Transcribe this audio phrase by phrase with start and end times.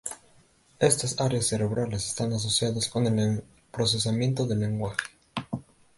[0.79, 4.97] Estas áreas cerebrales están asociadas con el procesamiento del lenguaje.